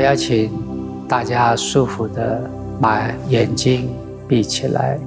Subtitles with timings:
[0.00, 0.50] 我邀请
[1.06, 3.90] 大家舒服的把眼睛
[4.26, 4.98] 闭起来。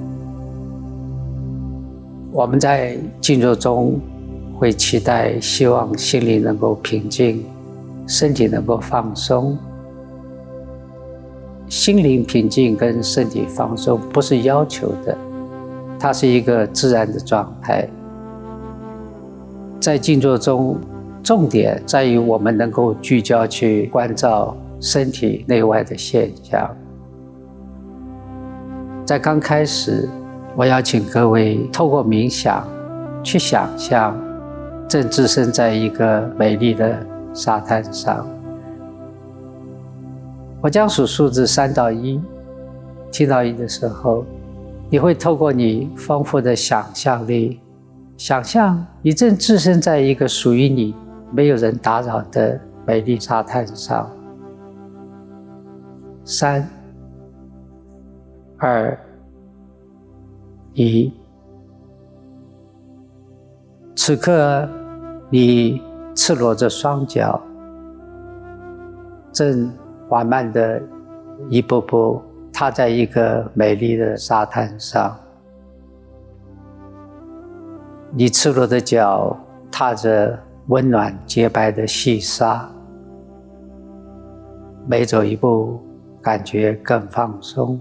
[2.31, 4.00] 我们在静坐中
[4.55, 7.44] 会期待、希望心里能够平静，
[8.05, 9.58] 身体能够放松。
[11.67, 15.17] 心灵平静跟身体放松不是要求的，
[15.98, 17.89] 它是一个自然的状态。
[19.80, 20.78] 在静坐中，
[21.23, 26.70] 重点在于我们能够聚焦去关照身体内外的现象。
[29.04, 30.08] 在刚开始。
[30.56, 32.64] 我邀请各位透过冥想，
[33.23, 34.16] 去想象
[34.88, 37.03] 正置身在一个美丽的
[37.34, 38.23] 沙滩上。
[40.62, 42.22] 我将数数字三到一，
[43.12, 44.23] 听到一的时候，
[44.92, 47.59] 你会透过你丰富的想象力，
[48.16, 50.94] 想象你正置身在一个属于你、
[51.31, 54.08] 没有人打扰的美丽沙滩上。
[56.25, 56.67] 三、
[58.57, 58.97] 二。
[60.73, 61.13] 一，
[63.95, 64.67] 此刻
[65.29, 65.79] 你
[66.16, 67.39] 赤裸着双脚，
[69.31, 69.71] 正
[70.09, 70.81] 缓慢的
[71.47, 72.19] 一步步
[72.51, 75.16] 踏在一个美丽的沙滩上。
[78.11, 79.38] 你赤裸的脚
[79.71, 82.67] 踏着温暖洁白的细沙，
[84.88, 85.79] 每走一步，
[86.23, 87.79] 感觉更放松。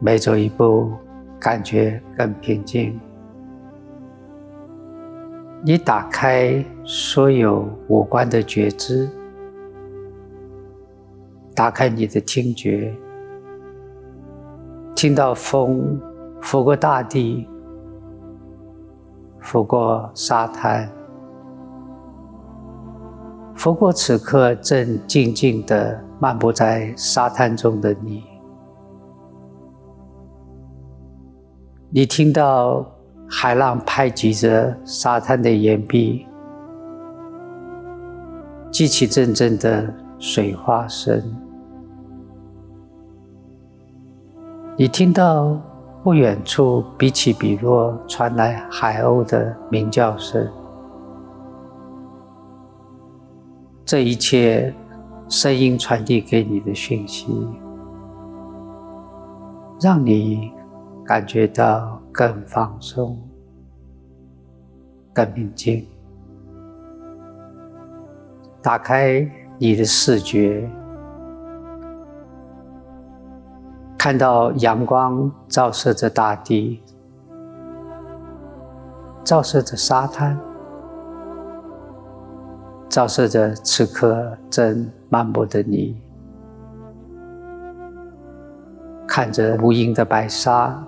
[0.00, 0.92] 每走一步，
[1.40, 3.00] 感觉更平静。
[5.64, 9.08] 你打开所有五官的觉知，
[11.54, 12.94] 打开你的听觉，
[14.94, 15.98] 听到风
[16.42, 17.48] 拂过大地，
[19.40, 20.88] 拂过沙滩，
[23.66, 28.22] 拂过此刻正静静的漫步在沙滩中的你。
[31.90, 32.86] 你听到
[33.28, 36.24] 海浪拍击着沙滩的岩壁，
[38.70, 41.20] 激起阵阵的水花声。
[44.76, 45.60] 你听到
[46.04, 50.48] 不远处比起比落传来海鸥的鸣叫声。
[53.86, 54.74] 这一切
[55.30, 57.26] 声音传递给你的讯息，
[59.80, 60.52] 让你。
[61.08, 63.16] 感觉到更放松、
[65.14, 65.86] 更平静。
[68.60, 69.24] 打开
[69.56, 70.68] 你的视觉，
[73.96, 76.82] 看到阳光照射着大地，
[79.22, 80.36] 照射着沙滩，
[82.88, 86.00] 照射着此刻正漫步的你，
[89.06, 90.82] 看着无垠的白沙。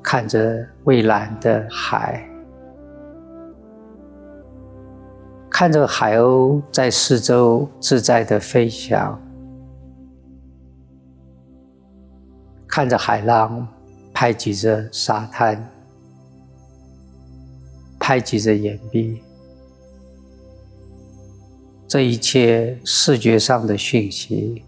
[0.00, 2.26] 看着蔚蓝的海，
[5.50, 9.20] 看着海鸥在四周自在的飞翔，
[12.66, 13.68] 看着海浪
[14.14, 15.62] 拍击着沙滩，
[17.98, 19.22] 拍击着岩壁，
[21.88, 24.62] 这一切视觉上的讯息。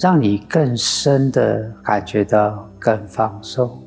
[0.00, 3.80] 让你更深的感觉到更放松、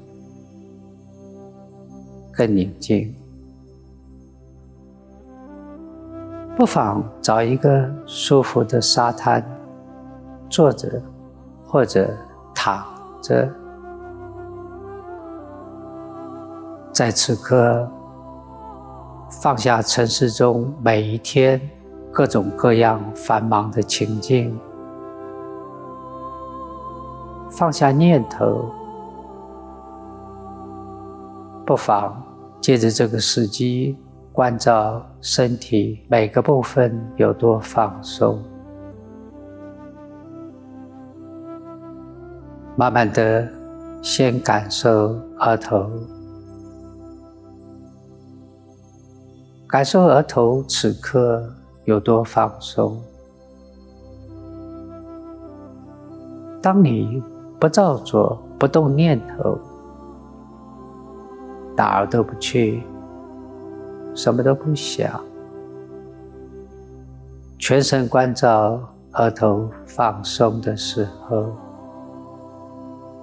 [2.32, 3.14] 更宁静。
[6.56, 9.46] 不妨找一个舒服的沙滩，
[10.50, 11.00] 坐着
[11.68, 12.10] 或者
[12.56, 12.84] 躺
[13.22, 13.48] 着，
[16.92, 17.88] 在此刻
[19.30, 21.60] 放下城市中每一天
[22.12, 24.58] 各种各样繁忙的情境。
[27.50, 28.70] 放下念头，
[31.66, 32.24] 不妨
[32.62, 33.98] 借着这个时机，
[34.32, 38.42] 关照身体每个部分有多放松。
[42.76, 43.48] 慢慢的，
[44.02, 45.90] 先感受额头，
[49.68, 51.44] 感受额头此刻
[51.86, 53.02] 有多放松。
[56.62, 57.24] 当你。
[57.60, 59.58] 不造作，不动念头，
[61.76, 62.84] 哪儿都不去，
[64.14, 65.20] 什么都不想，
[67.58, 68.80] 全神关照
[69.14, 71.48] 额头放松的时候，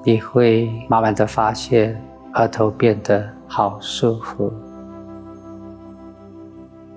[0.02, 2.05] 你会慢慢的发现
[2.35, 4.52] 额头变得好舒服。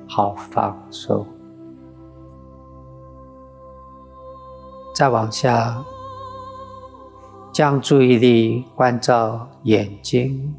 [0.07, 1.25] 好放松。
[4.95, 5.83] 再往下，
[7.51, 10.55] 将注意力关照眼睛，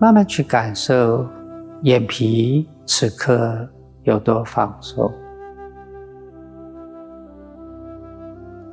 [0.00, 1.26] 慢慢去感受
[1.82, 3.68] 眼皮此刻
[4.04, 5.12] 有多放松。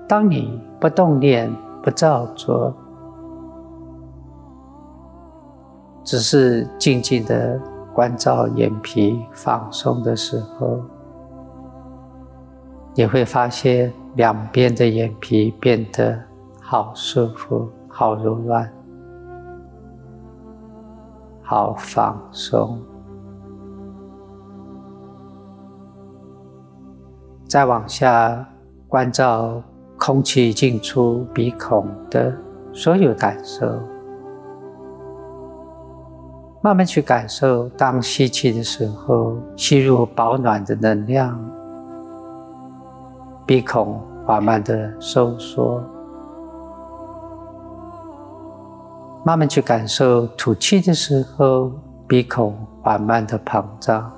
[0.08, 1.54] 当你不动念、
[1.84, 2.74] 不造作，
[6.08, 7.60] 只是静静的
[7.94, 10.80] 关照眼皮放松的时候，
[12.96, 16.18] 你会发现两边的眼皮变得
[16.62, 18.72] 好舒服、好柔软、
[21.44, 22.80] 好放松。
[27.50, 28.48] 再往下
[28.88, 29.62] 关照
[30.00, 32.34] 空气进出鼻孔的
[32.72, 33.78] 所有感受，
[36.68, 41.40] 慢慢去感受，当吸气的时候，吸入保暖的能量。
[43.46, 45.82] 鼻孔缓慢的收缩，
[49.24, 51.72] 慢慢去感受吐气的时候，
[52.06, 52.54] 鼻孔
[52.84, 54.12] 缓慢的膨胀。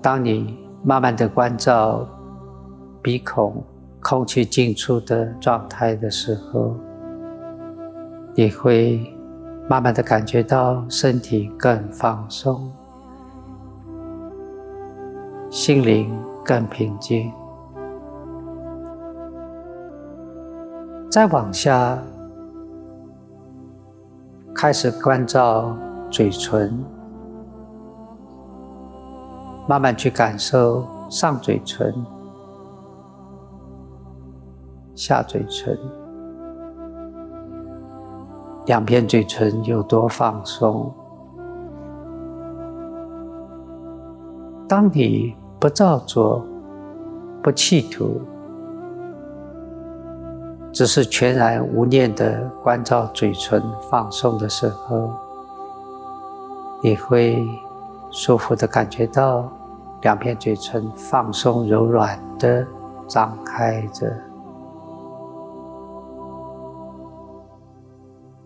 [0.00, 2.08] 当你慢慢的关照
[3.02, 3.62] 鼻孔
[4.02, 6.74] 空气进出的状态的时候，
[8.36, 9.00] 你会
[9.68, 12.70] 慢慢的感觉到身体更放松。
[15.50, 16.12] 心灵
[16.44, 17.32] 更平静。
[21.08, 21.96] 再往下，
[24.52, 25.76] 开始关照
[26.10, 26.84] 嘴唇，
[29.68, 31.94] 慢慢去感受上嘴唇、
[34.96, 35.78] 下嘴唇，
[38.66, 40.90] 两片嘴唇有多放松。
[44.66, 46.42] 当你不造作，
[47.42, 48.20] 不企图，
[50.72, 55.10] 只是全然无念的关照嘴唇放松的时候，
[56.82, 57.46] 你会
[58.10, 59.46] 舒服的感觉到
[60.00, 62.66] 两片嘴唇放松柔软的
[63.06, 64.10] 张开着。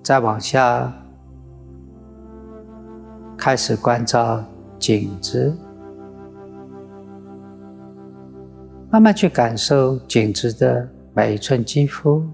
[0.08, 0.90] 再往下，
[3.37, 4.43] 开始关照
[4.78, 5.55] 颈子。
[8.90, 12.26] 慢慢去感受颈子的每一寸肌肤，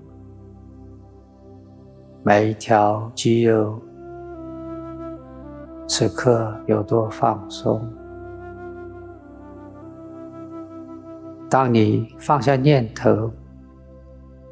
[2.23, 3.83] 每一条肌肉，
[5.89, 7.85] 此刻有多放松。
[11.51, 13.33] 当你放下念头，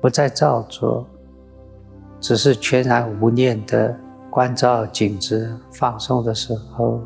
[0.01, 1.07] 不再造作，
[2.23, 3.95] 只是全然无念的
[4.31, 7.03] 关照景子放松的时候，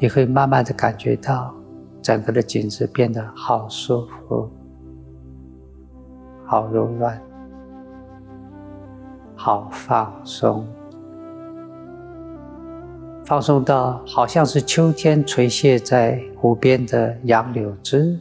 [0.00, 1.54] 你会慢慢的感觉到。
[2.02, 4.50] 整个的景子变得好舒服、
[6.44, 7.18] 好柔软、
[9.34, 10.66] 好放松，
[13.24, 18.20] 放松到好像是秋天垂泻在湖边的杨柳枝，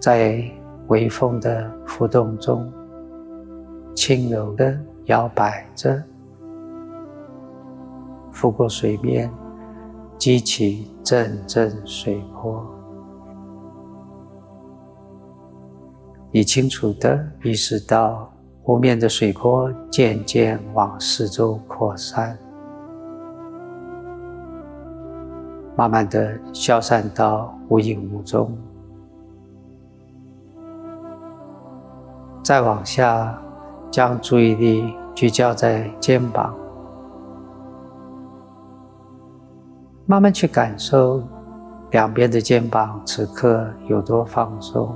[0.00, 0.42] 在
[0.90, 2.72] 微风的浮动中
[3.94, 6.00] 轻柔的摇摆着，
[8.30, 9.28] 拂过水面。
[10.18, 12.62] 激起阵阵水波，
[16.30, 18.30] 你清楚的意识到
[18.62, 22.36] 湖面的水波渐渐往四周扩散，
[25.74, 28.54] 慢慢的消散到无影无踪。
[32.50, 33.40] 再往下，
[33.92, 36.52] 将注意力聚焦在肩膀。
[40.04, 41.22] 慢慢去感受
[41.92, 44.92] 两边的肩膀此刻有多放松。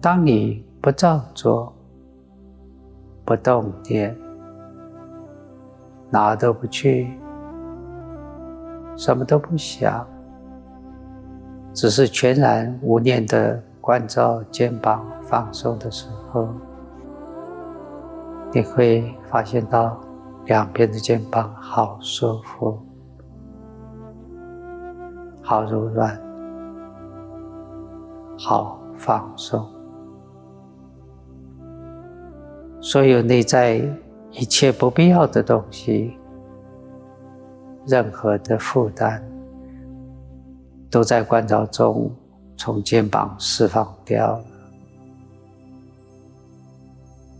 [0.00, 1.72] 当你不照做、
[3.24, 4.16] 不动念、
[6.08, 7.18] 哪都不去、
[8.96, 10.06] 什么都不想，
[11.72, 16.48] 只是全然无念的关照肩膀放松的时候，
[18.52, 20.00] 你会发现到。
[20.46, 22.76] 两边的肩膀好舒服，
[25.42, 26.18] 好柔软，
[28.36, 29.64] 好放松。
[32.80, 33.80] 所有内在
[34.32, 36.18] 一切不必要的东西，
[37.86, 39.22] 任何的负担，
[40.90, 42.10] 都在关照中
[42.56, 44.44] 从肩膀释放掉了。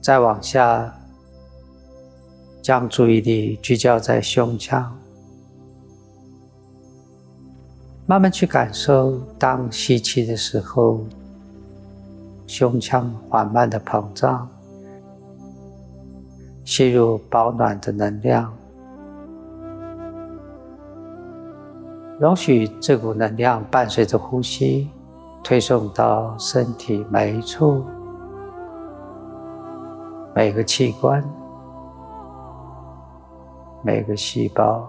[0.00, 0.94] 再往下，
[2.62, 4.96] 将注意力聚焦在胸腔，
[8.06, 11.04] 慢慢去感受，当吸气的时候，
[12.46, 14.48] 胸腔缓慢的膨胀，
[16.64, 18.52] 吸入保暖的能量，
[22.20, 24.90] 容许这股能量伴随着呼吸，
[25.42, 27.82] 推送到身体每一处。
[30.34, 31.24] 每个器官、
[33.82, 34.86] 每个细胞，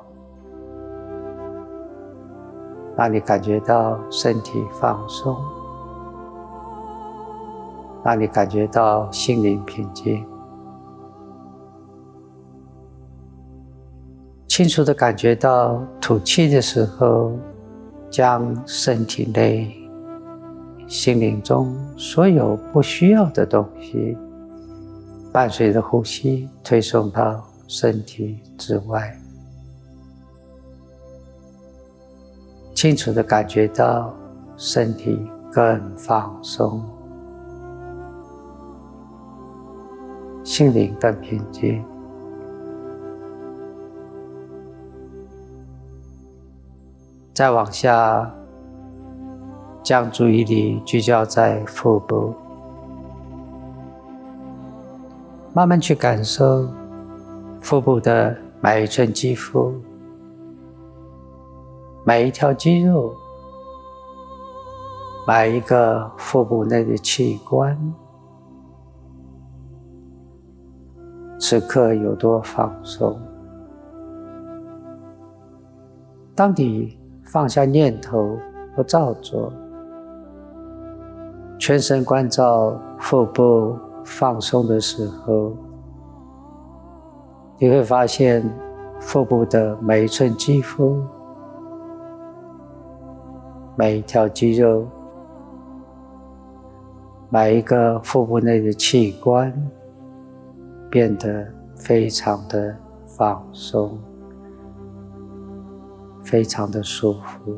[2.98, 5.38] 让你感觉到身体放松，
[8.04, 10.28] 让你感觉到心灵平静，
[14.52, 17.32] 清楚的感觉到吐气的时候，
[18.10, 19.74] 将身体内、
[20.88, 24.18] 心灵中所有不需要的东西。
[25.32, 29.18] 伴随着呼吸，推送到身体之外，
[32.76, 34.14] 清楚的感觉到
[34.58, 35.18] 身体
[35.50, 36.84] 更放松，
[40.44, 41.82] 心灵更平静。
[47.42, 48.32] 再往下，
[49.82, 52.36] 将注意力聚焦在腹部。
[55.52, 56.70] 慢慢去感受
[57.60, 59.74] 腹部的每一寸肌肤、
[62.06, 63.12] 每一条肌肉、
[65.28, 67.76] 每一个腹部内的器官，
[71.40, 73.20] 此刻有多放松。
[76.36, 77.01] 当你
[77.32, 78.38] 放下念头
[78.76, 79.52] 和造作，
[81.58, 83.76] 全神关照腹部。
[84.04, 85.54] 放松的时候，
[87.60, 88.44] 你会发现
[89.00, 91.00] 腹部的每一寸肌肤、
[93.76, 94.88] 每一条肌肉、
[97.30, 99.54] 每一个腹部内的器官
[100.90, 103.96] 变得非常的放松，
[106.32, 107.54] 非常的舒服。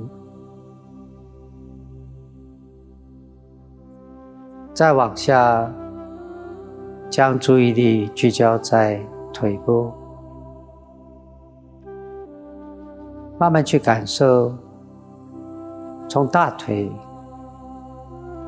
[4.73, 5.71] 再往下。
[7.09, 8.99] 将注意力聚焦在
[9.31, 9.91] 腿部，
[13.37, 14.51] 慢慢去感受，
[16.09, 16.91] 从大腿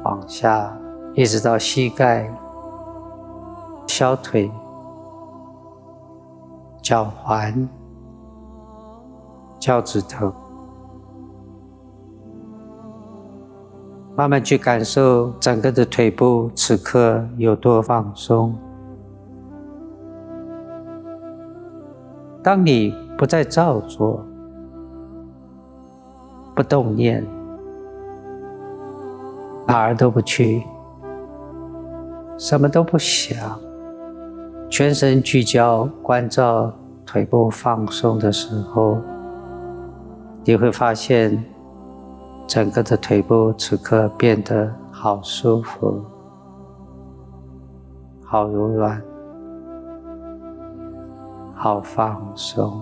[0.03, 0.75] 往下，
[1.13, 2.27] 一直到膝盖、
[3.85, 4.51] 小腿、
[6.81, 7.67] 脚踝、
[9.59, 10.31] 脚趾头。
[14.15, 18.55] 慢慢去感受整个的腿部此刻有多放松。
[22.41, 24.23] 当你不再照做、
[26.55, 27.25] 不动念、
[29.67, 30.63] 哪儿都不去、
[32.37, 33.59] 什么都不想，
[34.69, 36.71] 全神聚焦关照
[37.05, 38.97] 腿部放松的时候，
[40.45, 41.43] 你会发现。
[42.47, 45.99] 整个的腿部此刻变得好舒服，
[48.23, 49.01] 好柔软，
[51.55, 52.79] 好放松。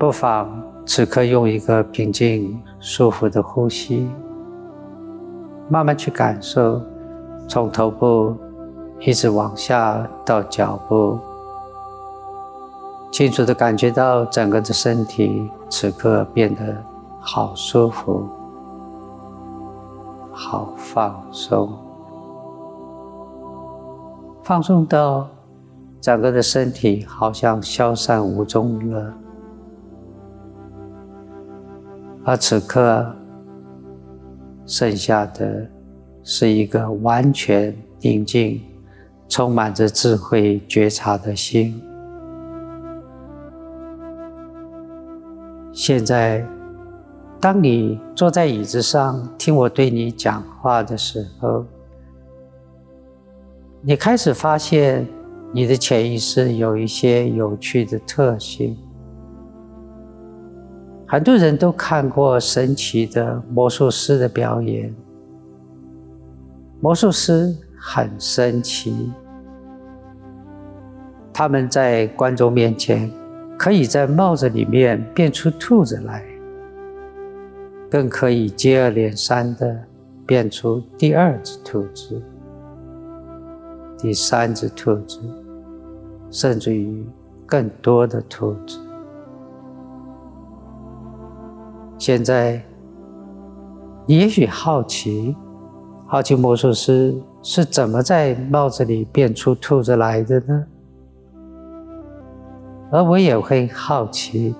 [0.00, 0.50] 不妨
[0.84, 4.10] 此刻用一个平静、舒服的呼吸，
[5.68, 6.82] 慢慢去感受，
[7.48, 8.36] 从头部
[8.98, 11.20] 一直往下到脚部。
[13.12, 16.74] 清楚的感觉到整个的身体此刻变得
[17.20, 18.26] 好舒服、
[20.32, 21.70] 好放松，
[24.42, 25.28] 放松到
[26.00, 29.14] 整个的身体好像消散无踪了。
[32.24, 33.14] 而此刻
[34.64, 35.68] 剩下的
[36.22, 38.58] 是一个完全宁静、
[39.28, 41.78] 充满着智慧觉察的心。
[45.72, 46.46] 现在，
[47.40, 51.64] 当你坐在椅子上听我对你讲话的时候，
[53.80, 55.06] 你开始发现
[55.50, 58.76] 你的潜意识有一些有趣的特性。
[61.06, 64.94] 很多人都看过神奇的魔术师的表演，
[66.80, 69.10] 魔术师很神奇，
[71.32, 73.10] 他们在观众面前。
[73.58, 76.24] 可以在帽子里面变出兔子来，
[77.90, 79.78] 更可以接二连三的
[80.26, 82.20] 变出第二只兔子、
[83.98, 85.20] 第三只兔子，
[86.30, 87.06] 甚至于
[87.46, 88.78] 更多的兔子。
[91.98, 92.60] 现在，
[94.06, 95.36] 也许好奇，
[96.08, 100.66] 好奇魔术师是怎么在帽子里变出兔子来的呢？
[102.92, 104.54] 而我也会好奇，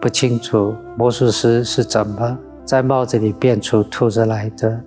[0.00, 4.80] 不清楚魔术师是怎么在帽子里变出兔子来的。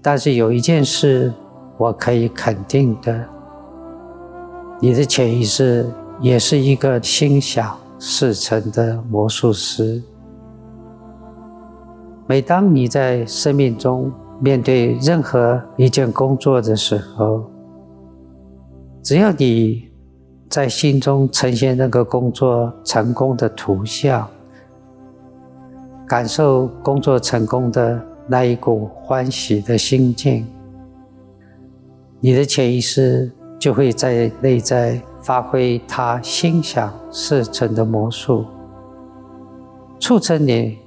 [0.00, 1.32] 但是有一件事
[1.78, 3.24] 我可以肯定的，
[4.78, 7.76] 你的潜意识也是一个心想。
[7.96, 10.02] 事成的魔术师。
[12.26, 17.44] 每当你在生命中面对任何一件工作的时候，
[19.02, 19.88] 只要你
[20.54, 24.24] 在心中呈现那个工作成功的图像，
[26.06, 30.46] 感受工作成功的那一股欢喜的心境，
[32.20, 35.02] 你的潜意识就会在内在。
[35.20, 38.44] 发挥他心想事成的魔术，
[39.98, 40.78] 促成你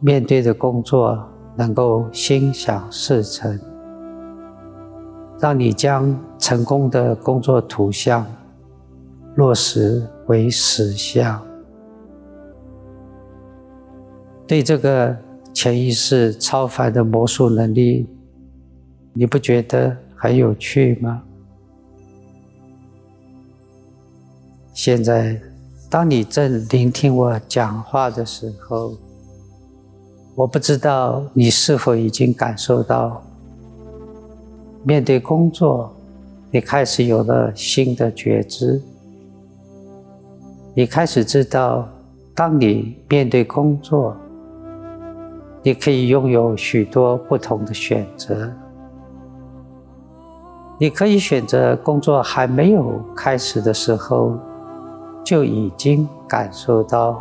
[0.00, 1.18] 面对的工作
[1.56, 3.58] 能够心想事成，
[5.40, 8.26] 让你将成功的工作图像
[9.36, 11.40] 落实为实相。
[14.46, 15.16] 对这个
[15.52, 18.06] 潜意识超凡的魔术能力，
[19.12, 21.22] 你不觉得很有趣吗？
[24.72, 25.40] 现在，
[25.90, 28.96] 当你正聆听我讲话的时候，
[30.34, 33.22] 我不知道你是否已经感受到，
[34.84, 35.94] 面对工作，
[36.50, 38.80] 你开始有了新的觉知。
[40.78, 41.88] 你开始知道，
[42.34, 44.14] 当你面对工作，
[45.62, 48.52] 你可以拥有许多不同的选择。
[50.78, 54.36] 你可以选择工作还没有开始的时候。
[55.24, 57.20] 就已经感受到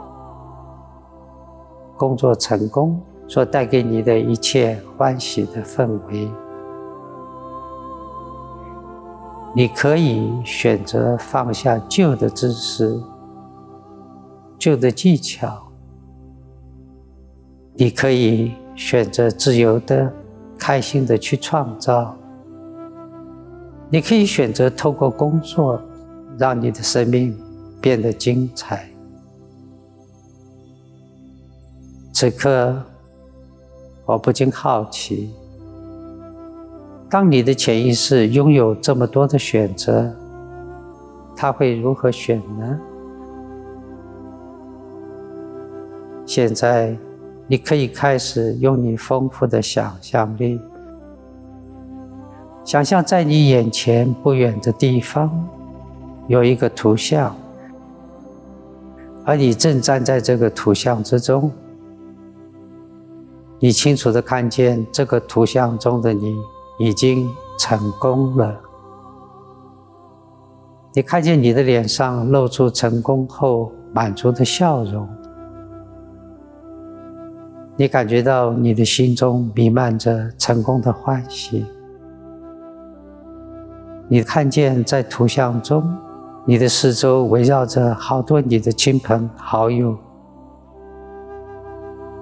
[1.97, 6.29] 工作成功所带给你的一切欢喜的氛围。
[9.55, 12.95] 你可以选择放下旧的知识、
[14.57, 15.71] 旧的技巧。
[17.75, 20.11] 你可以选择自由的、
[20.57, 22.15] 开心的去创造。
[23.89, 25.81] 你可以选择透过工作，
[26.37, 27.35] 让你的生命。
[27.81, 28.89] 变得精彩。
[32.11, 32.81] 此刻，
[34.07, 35.29] 我不禁好奇：
[37.07, 40.11] 当你的潜意识拥有这么多的选择，
[41.35, 42.79] 他会如何选呢？
[46.35, 46.93] 现在，
[47.47, 50.59] 你可以开始用你丰富的想象力，
[52.65, 55.31] 想象在你眼前不远的地方
[56.27, 57.33] 有一个图像。
[59.23, 61.49] 而你正站在这个图像之中，
[63.57, 66.35] 你清楚的看见这个图像中的你
[66.79, 68.59] 已经成功了。
[70.93, 75.07] 你看见你的脸上露出成功后满足的笑容，
[77.77, 81.65] 你感觉到你的心中弥漫着成功的欢喜。
[84.07, 85.83] 你看见在图像中。
[86.47, 89.97] 你的四周围绕着好多你的亲朋好友，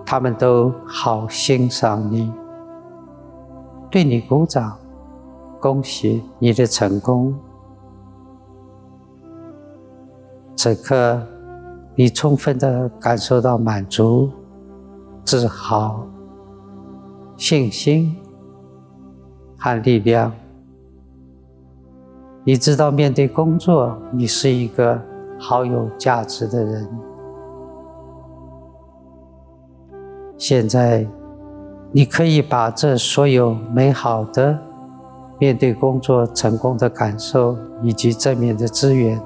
[0.06, 2.32] 他们都好欣赏你，
[3.92, 4.78] 对你鼓掌，
[5.60, 7.36] 恭喜你的成功。
[10.56, 11.22] 此刻，
[11.94, 14.32] 你充分的感受到满足、
[15.24, 16.06] 自豪、
[17.38, 18.16] 信心
[19.58, 20.32] 和力量。
[22.44, 25.02] 你知道，面对工作，你是一个
[25.40, 26.90] 好有价值的人。
[30.38, 31.08] 现在，
[31.94, 34.60] 你可以把这所有美好的
[35.40, 39.22] 面对工作成功的感受，以及正面的资源，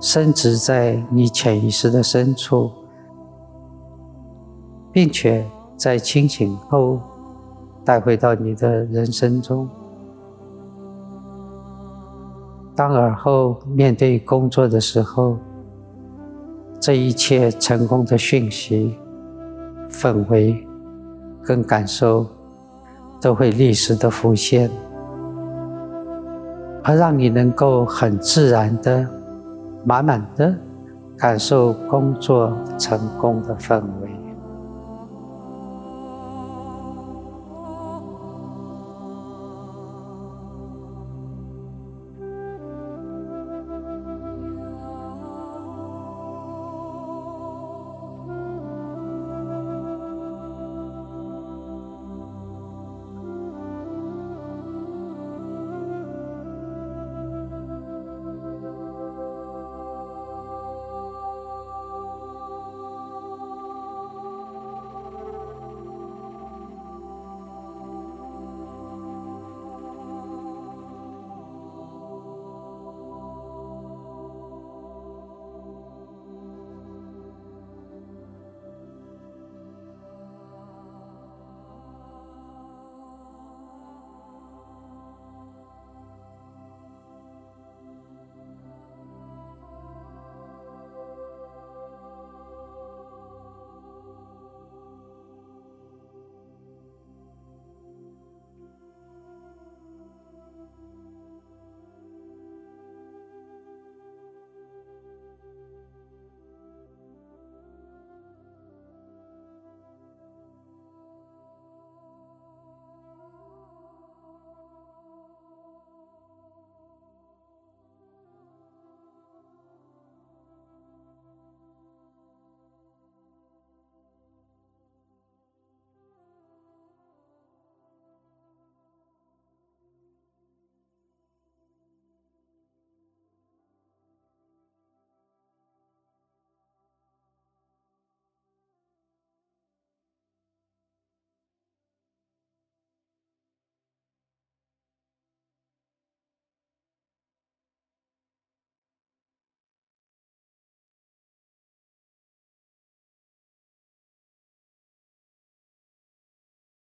[0.00, 2.70] 升值在你潜意识的深处，
[4.96, 5.44] 并且
[5.76, 6.98] 在清醒后
[7.84, 9.68] 带回到你的人生中。
[12.74, 15.36] 当而后面对工作的时候，
[16.80, 18.96] 这一切成功的讯息、
[19.90, 20.66] 氛围
[21.44, 22.26] 跟感受
[23.20, 24.70] 都会立时的浮现，
[26.82, 29.06] 而让你能够很自然的、
[29.84, 30.54] 满满的
[31.18, 34.05] 感受工作成功的氛围。